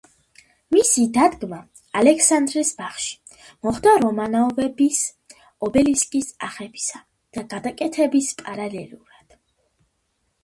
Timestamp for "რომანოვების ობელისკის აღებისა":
4.03-7.01